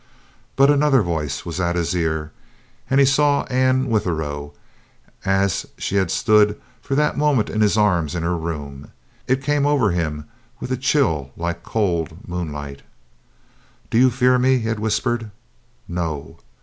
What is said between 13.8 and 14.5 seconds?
"Do you fear